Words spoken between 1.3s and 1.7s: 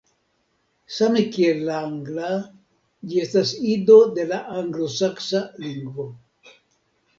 kiel